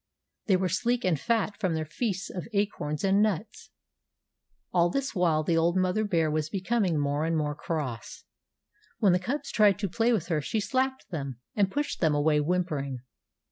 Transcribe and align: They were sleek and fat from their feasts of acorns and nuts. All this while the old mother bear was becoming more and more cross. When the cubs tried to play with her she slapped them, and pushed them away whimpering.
They 0.47 0.55
were 0.55 0.67
sleek 0.67 1.05
and 1.05 1.19
fat 1.19 1.59
from 1.59 1.75
their 1.75 1.85
feasts 1.85 2.31
of 2.31 2.47
acorns 2.53 3.03
and 3.03 3.21
nuts. 3.21 3.69
All 4.73 4.89
this 4.89 5.13
while 5.13 5.43
the 5.43 5.55
old 5.55 5.77
mother 5.77 6.03
bear 6.03 6.31
was 6.31 6.49
becoming 6.49 6.97
more 6.99 7.23
and 7.23 7.37
more 7.37 7.53
cross. 7.53 8.23
When 8.97 9.13
the 9.13 9.19
cubs 9.19 9.51
tried 9.51 9.77
to 9.77 9.87
play 9.87 10.11
with 10.11 10.25
her 10.29 10.41
she 10.41 10.59
slapped 10.59 11.07
them, 11.11 11.39
and 11.55 11.69
pushed 11.69 11.99
them 11.99 12.15
away 12.15 12.39
whimpering. 12.39 13.01